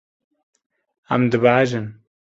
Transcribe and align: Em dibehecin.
Em 1.19 1.23
dibehecin. 1.37 1.85